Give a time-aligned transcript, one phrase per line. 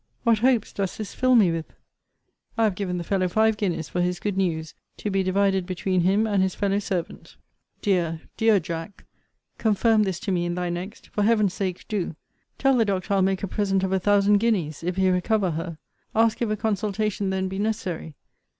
[0.23, 1.75] What hopes does this fill me with!
[2.57, 6.01] I have given the fellow five guineas for his good news, to be divided between
[6.01, 7.35] him and his fellow servant.
[7.83, 9.05] Dear, dear Jack!
[9.59, 12.15] confirm this to me in thy next for Heaven's sake, do!
[12.57, 15.77] Tell the doctor I'll make a present of a thousand guineas if he recover her.
[16.15, 18.15] Ask if a consultation then be necessary.